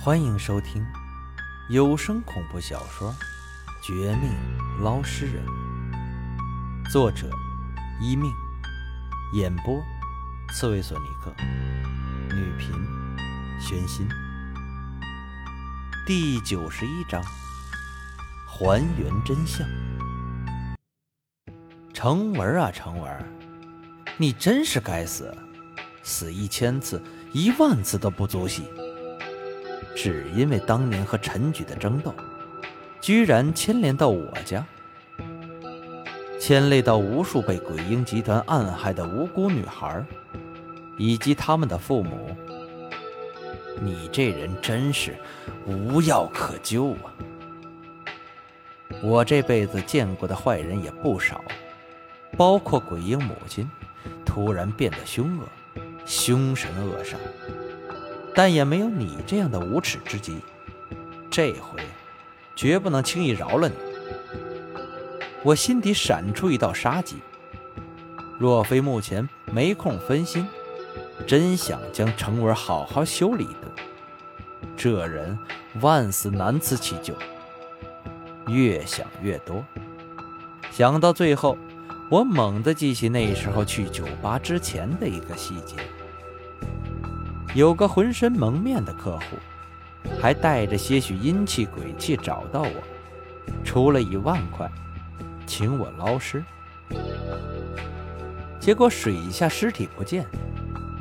[0.00, 0.86] 欢迎收听
[1.68, 3.12] 有声恐怖小说
[3.82, 4.30] 《绝命
[4.80, 5.44] 捞尸人》，
[6.92, 7.28] 作者：
[8.00, 8.32] 一命，
[9.34, 9.82] 演播：
[10.54, 11.34] 刺猬索尼克，
[12.32, 12.70] 女频：
[13.60, 14.08] 玄心。
[16.06, 17.20] 第九十一章：
[18.46, 19.66] 还原真相。
[21.92, 23.12] 程文啊，程文，
[24.16, 25.36] 你真是该死！
[26.04, 27.02] 死一千次、
[27.32, 28.62] 一万次都不足惜。
[29.94, 32.14] 只因为当年和陈举的争斗，
[33.00, 34.64] 居然牵连到我家，
[36.40, 40.04] 牵累到无数被鬼婴集团暗害的无辜女孩，
[40.96, 42.36] 以及他们的父母。
[43.80, 45.16] 你这人真是
[45.66, 47.14] 无药可救啊！
[49.02, 51.44] 我这辈子见过的坏人也不少，
[52.36, 53.70] 包括鬼婴母亲
[54.24, 55.44] 突然变得凶恶，
[56.04, 57.14] 凶神恶煞。
[58.38, 60.36] 但也没有你这样的无耻之极，
[61.28, 61.82] 这回
[62.54, 63.74] 绝不能轻易饶了你。
[65.42, 67.16] 我心底闪出一道杀机，
[68.38, 70.46] 若非目前没空分心，
[71.26, 73.72] 真想将程文好好修理一顿。
[74.76, 75.36] 这人
[75.80, 77.14] 万死难辞其咎。
[78.46, 79.64] 越想越多，
[80.70, 81.58] 想到最后，
[82.08, 85.74] 我猛地记起那时候去酒吧之前的一个细节。
[87.54, 89.36] 有个浑身蒙面的客户，
[90.20, 92.72] 还带着些许阴气鬼气找到我，
[93.64, 94.70] 出了一万块，
[95.46, 96.44] 请我捞尸。
[98.60, 100.26] 结果水下尸体不见，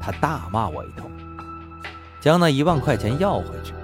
[0.00, 1.10] 他大骂我一通，
[2.20, 3.74] 将那一万块钱要回去。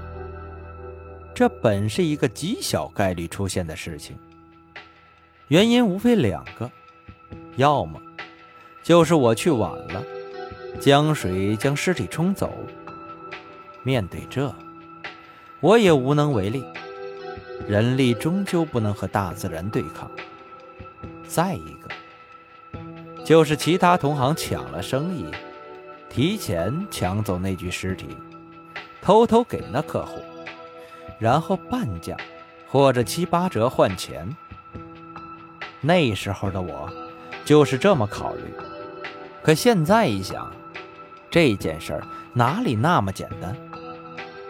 [1.35, 4.17] 这本是一个极小概率出现的事情，
[5.49, 6.71] 原因无非两个，
[7.57, 8.01] 要么
[8.83, 10.03] 就是我去晚了。
[10.81, 12.53] 江水将尸体冲走。
[13.83, 14.55] 面对这，
[15.61, 16.65] 我也无能为力。
[17.67, 20.11] 人力终究不能和大自然对抗。
[21.27, 21.89] 再一个，
[23.25, 25.27] 就是其他同行抢了生意，
[26.09, 28.17] 提前抢走那具尸体，
[29.01, 30.21] 偷偷给那客户，
[31.19, 32.17] 然后半价
[32.69, 34.29] 或者七八折换钱。
[35.81, 36.91] 那时候的我
[37.45, 38.43] 就是这么考虑。
[39.43, 40.53] 可现在一想，
[41.31, 43.57] 这件事儿哪里那么简单？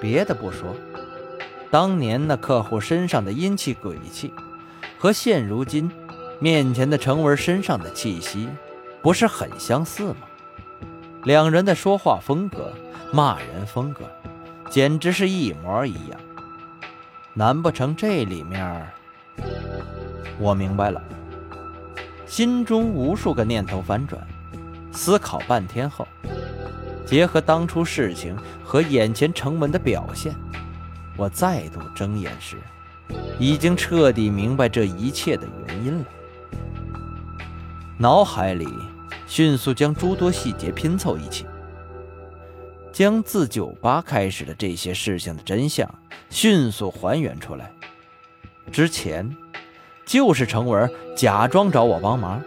[0.00, 0.74] 别的不说，
[1.70, 4.32] 当年那客户身上的阴气鬼气，
[4.98, 5.90] 和现如今
[6.38, 8.48] 面前的程文身上的气息，
[9.02, 10.16] 不是很相似吗？
[11.24, 12.72] 两人的说话风格、
[13.12, 14.04] 骂人风格，
[14.70, 16.20] 简直是一模一样。
[17.32, 18.86] 难不成这里面……
[20.38, 21.02] 我明白了，
[22.26, 24.20] 心中无数个念头翻转，
[24.92, 26.06] 思考半天后。
[27.06, 30.34] 结合当初事情和眼前程文的表现，
[31.16, 32.56] 我再度睁眼时，
[33.38, 36.04] 已经彻底明白这一切的原因了。
[37.96, 38.66] 脑海里
[39.26, 41.46] 迅速将诸多细节拼凑一起，
[42.92, 45.88] 将自酒吧开始的这些事情的真相
[46.28, 47.70] 迅速还原出来。
[48.72, 49.34] 之前，
[50.04, 52.42] 就是程文假装找我帮忙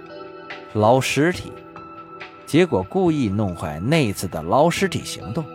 [0.74, 1.54] 捞尸体。
[2.50, 5.46] 结果故意弄坏那次的捞尸体行动，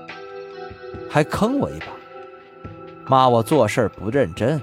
[1.11, 1.87] 还坑我一把，
[3.09, 4.63] 骂我做事不认真，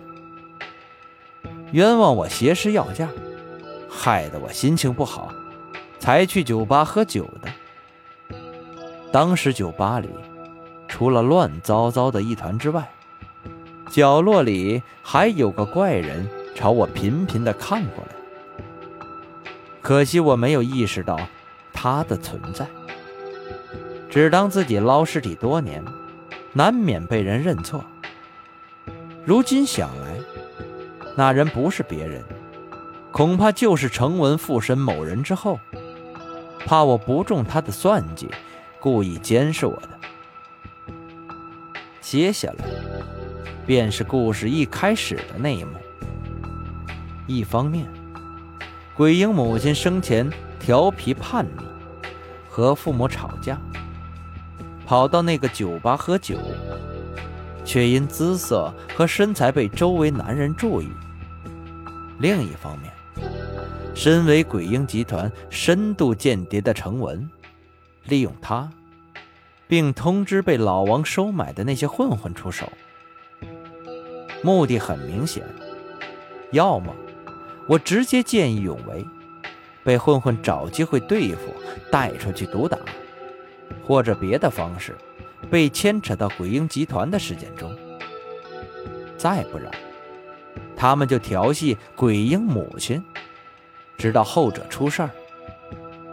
[1.74, 3.10] 冤枉我挟尸要价，
[3.90, 5.30] 害得我心情不好，
[6.00, 7.50] 才去酒吧喝酒的。
[9.12, 10.08] 当时酒吧里
[10.88, 12.90] 除了乱糟糟的一团之外，
[13.90, 16.26] 角落里还有个怪人
[16.56, 19.06] 朝我频频的看过来，
[19.82, 21.20] 可惜我没有意识到。
[21.74, 22.68] 他的存在，
[24.10, 25.84] 只当自己捞尸体多年，
[26.54, 27.84] 难免被人认错。
[29.26, 30.20] 如今想来，
[31.16, 32.24] 那人不是别人，
[33.12, 35.60] 恐怕就是程文附身某人之后，
[36.66, 38.30] 怕我不中他的算计，
[38.80, 39.90] 故意监视我的。
[42.00, 42.66] 接下来，
[43.66, 45.72] 便是故事一开始的那一幕。
[47.28, 47.88] 一方面，
[48.96, 50.30] 鬼婴母亲生前。
[50.62, 51.64] 调皮叛逆，
[52.48, 53.60] 和父母吵架，
[54.86, 56.38] 跑到那个酒吧喝酒，
[57.66, 60.88] 却因姿色和身材被周围男人注意。
[62.20, 62.94] 另一方面，
[63.96, 67.28] 身为鬼婴集团深度间谍的程文，
[68.04, 68.70] 利用他，
[69.68, 72.72] 并通知被老王收买的那些混混出手，
[74.44, 75.44] 目的很明显：
[76.52, 76.94] 要么
[77.68, 79.04] 我直接见义勇为。
[79.84, 81.54] 被混混找机会对付，
[81.92, 82.78] 带出去毒打，
[83.86, 84.96] 或者别的方式，
[85.50, 87.76] 被牵扯到鬼婴集团的事件中。
[89.18, 89.72] 再不然，
[90.76, 93.04] 他们就调戏鬼婴母亲，
[93.98, 95.10] 直到后者出事儿，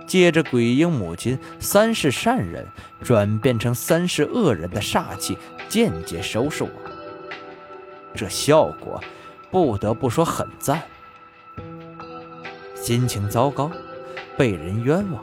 [0.07, 2.67] 借着鬼婴母亲三世善人
[3.03, 5.37] 转变成三世恶人的煞气，
[5.69, 6.71] 间接收拾我。
[8.15, 9.01] 这效果，
[9.51, 10.83] 不得不说很赞。
[12.89, 13.71] 心情糟糕，
[14.35, 15.23] 被人冤枉，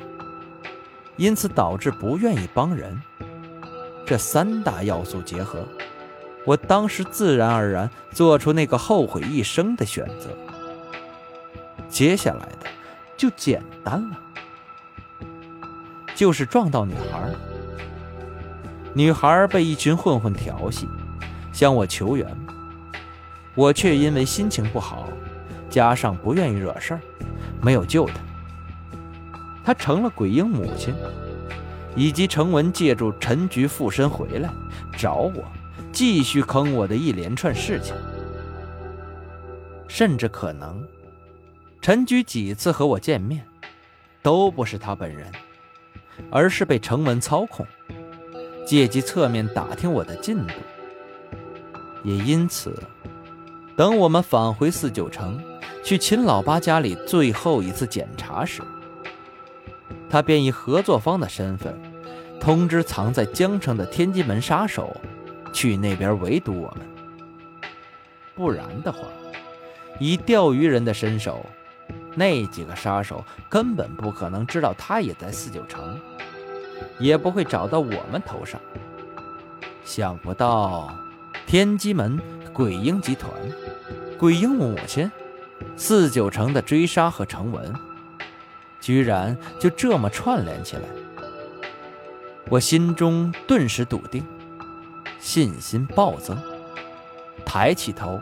[1.17, 3.01] 因此导致不愿意帮人。
[4.05, 5.67] 这三大要素结合。
[6.45, 10.29] 我当时自然而然做出那个后悔一生的选择。
[11.89, 12.67] 接下来的
[13.17, 14.19] 就简单了，
[16.13, 17.31] 就是撞到女孩。
[18.93, 20.87] 女孩被一群混混调戏，
[21.51, 22.27] 向我求援，
[23.55, 25.09] 我却因为心情不好，
[25.67, 27.01] 加上不愿意惹事儿，
[27.61, 28.13] 没有救她。
[29.63, 30.93] 她成了鬼婴母亲，
[31.95, 34.49] 以及程文借助陈局附身回来
[34.97, 35.43] 找我。
[35.91, 37.95] 继续坑我的一连串事情，
[39.87, 40.85] 甚至可能，
[41.81, 43.45] 陈局几次和我见面，
[44.21, 45.31] 都不是他本人，
[46.29, 47.65] 而是被程文操控，
[48.67, 50.53] 借机侧面打听我的进度。
[52.03, 52.77] 也因此，
[53.77, 55.41] 等我们返回四九城，
[55.85, 58.63] 去秦老八家里最后一次检查时，
[60.09, 61.79] 他便以合作方的身份，
[62.39, 64.99] 通知藏在江城的天机门杀手。
[65.53, 66.85] 去那边围堵我们，
[68.35, 69.07] 不然的话，
[69.99, 71.45] 以钓鱼人的身手，
[72.15, 75.97] 那几个杀手根本不可能知道他也在四九城，
[76.99, 78.59] 也不会找到我们头上。
[79.85, 80.93] 想不到，
[81.45, 82.19] 天机门、
[82.51, 83.31] 鬼婴集团、
[84.17, 85.09] 鬼婴母亲、
[85.75, 87.73] 四九城的追杀和成文，
[88.79, 90.83] 居然就这么串联起来，
[92.49, 94.25] 我心中顿时笃定。
[95.17, 96.37] 信心暴增，
[97.43, 98.21] 抬起头，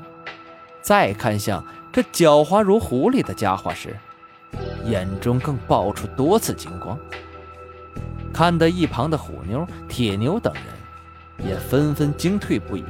[0.81, 3.93] 再看向这狡猾如狐狸的家伙时，
[4.85, 6.97] 眼中更爆出多次金光。
[8.31, 12.85] 看得一旁的虎妞、铁牛等人也纷纷惊退不已。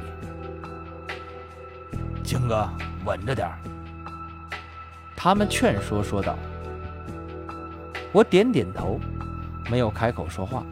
[2.22, 2.70] 青哥，
[3.04, 3.50] 稳着点
[5.24, 6.36] 他们劝说说道。
[8.12, 9.00] 我点点头，
[9.70, 10.62] 没有开口说话，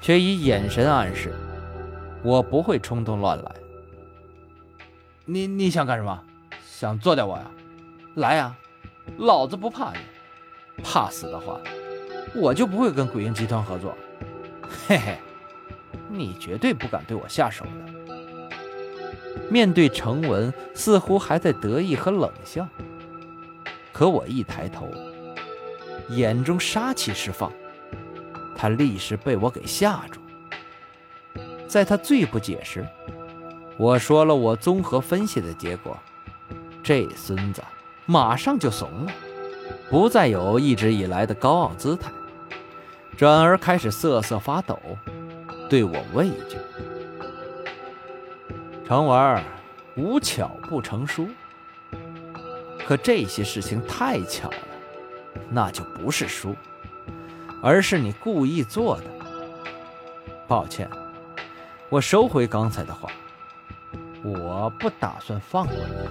[0.00, 1.32] 却以眼神暗示。
[2.24, 3.52] 我不会冲动乱来。
[5.24, 6.20] 你你想干什么？
[6.68, 7.48] 想做掉我呀？
[8.16, 8.52] 来呀，
[9.16, 9.98] 老子不怕你。
[10.82, 11.60] 怕死的话，
[12.34, 13.96] 我就不会跟鬼婴集团合作。
[14.88, 15.18] 嘿嘿，
[16.08, 17.70] 你绝对不敢对我下手的。
[19.48, 22.66] 面对程文，似乎还在得意和冷笑。
[23.96, 24.90] 可我一抬头，
[26.10, 27.50] 眼中杀气释放，
[28.54, 30.20] 他立时被我给吓住。
[31.66, 32.86] 在他最不解时，
[33.78, 35.96] 我说了我综合分析的结果，
[36.82, 37.64] 这孙子
[38.04, 39.12] 马上就怂了，
[39.88, 42.12] 不再有一直以来的高傲姿态，
[43.16, 44.78] 转而开始瑟瑟发抖，
[45.70, 46.58] 对我畏惧。
[48.86, 49.42] 程文，
[49.94, 51.26] 无巧不成书，
[52.86, 54.58] 可这些事情太巧了，
[55.50, 56.54] 那就不是书，
[57.60, 59.04] 而是你故意做的。
[60.46, 60.88] 抱歉。
[61.88, 63.10] 我收回刚才的话，
[64.22, 66.08] 我不打算放过你，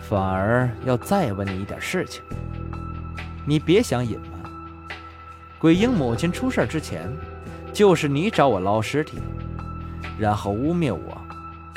[0.00, 2.24] 反而要再问你一点事情。
[3.46, 4.52] 你别想隐瞒，
[5.60, 7.08] 鬼婴母亲出事之前，
[7.72, 9.18] 就是你找我捞尸体，
[10.18, 11.22] 然后污蔑我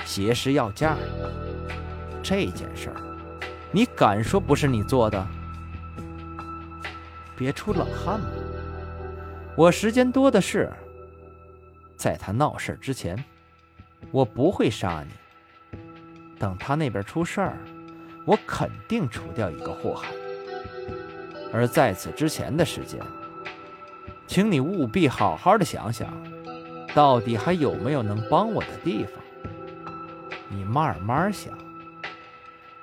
[0.05, 0.97] 挟尸要价。
[2.23, 2.95] 这件事儿，
[3.75, 5.27] 你敢说不是你做的？
[7.35, 8.27] 别出冷汗嘛，
[9.57, 10.71] 我时间多的是。
[11.97, 13.17] 在他闹事之前，
[14.11, 15.79] 我不会杀你。
[16.37, 17.57] 等他那边出事儿，
[18.25, 20.09] 我肯定除掉一个祸害。
[21.51, 22.99] 而在此之前的时间，
[24.27, 26.13] 请你务必好好的想想，
[26.93, 29.13] 到底还有没有能帮我的地方。
[30.47, 31.57] 你慢慢想，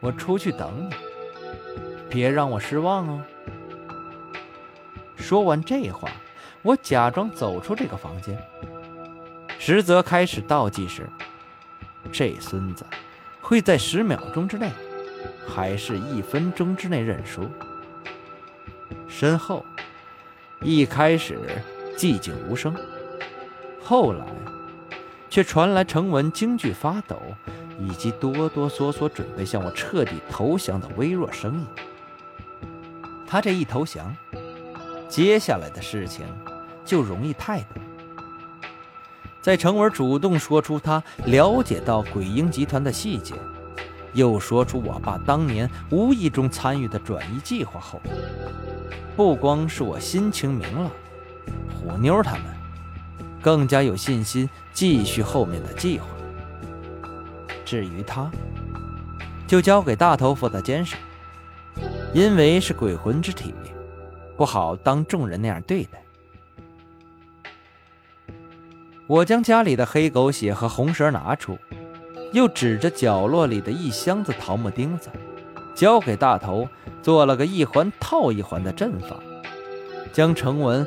[0.01, 0.95] 我出去等你，
[2.09, 3.23] 别让我失望哦。
[5.17, 6.09] 说完这话，
[6.63, 8.37] 我假装走出这个房间。
[9.59, 11.07] 实则开始倒计时，
[12.11, 12.85] 这孙子
[13.43, 14.71] 会在十秒钟之内，
[15.47, 17.47] 还是一分钟之内认输？
[19.07, 19.65] 身后
[20.63, 21.39] 一开始
[21.95, 22.75] 寂静无声，
[23.83, 24.25] 后来
[25.29, 27.21] 却传来程文惊惧发抖，
[27.81, 31.67] 以及哆哆嗦嗦准备向我彻底投降的微弱声音。
[33.27, 34.15] 他这一投降，
[35.09, 36.27] 接下来的事情
[36.85, 37.83] 就容易太多。
[39.41, 43.35] 在程文主动说出他了解到鬼婴集团的细节，
[44.13, 48.03] 又说出我爸当年无意中参与的转移计划后，
[49.17, 50.91] 不光是我心情明朗，
[51.81, 52.43] 虎妞他们
[53.41, 56.07] 更加有信心继续后面的计划。
[57.71, 58.29] 至于他，
[59.47, 60.97] 就交给大头负责监视，
[62.13, 63.55] 因为是鬼魂之体，
[64.37, 66.03] 不好当众人那样对待。
[69.07, 71.57] 我将家里的黑狗血和红绳拿出，
[72.33, 75.09] 又指着角落里的一箱子桃木钉子，
[75.73, 76.69] 交给大头
[77.01, 79.17] 做了个一环套一环的阵法，
[80.13, 80.85] 将程文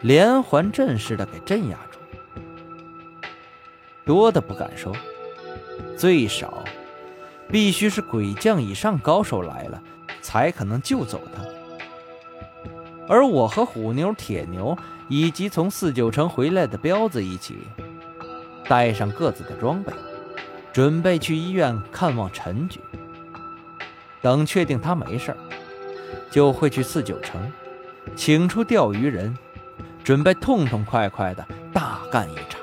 [0.00, 2.00] 连环阵似的给镇压住。
[4.04, 4.92] 多的不敢说，
[5.96, 6.64] 最少
[7.48, 9.82] 必须是鬼将以上高手来了，
[10.22, 11.42] 才可能救走他。
[13.08, 14.76] 而我和虎妞、铁牛。
[15.06, 17.58] 以及从四九城回来的彪子一起，
[18.66, 19.92] 带上各自的装备，
[20.72, 22.80] 准备去医院看望陈局。
[24.22, 25.36] 等确定他没事
[26.30, 27.52] 就会去四九城，
[28.16, 29.36] 请出钓鱼人，
[30.02, 32.53] 准备痛痛快快的大干一场。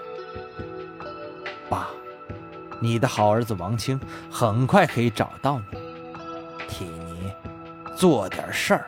[2.84, 4.00] 你的好儿子王清
[4.32, 5.78] 很快可以找到你，
[6.68, 7.32] 替你
[7.96, 8.88] 做点事儿。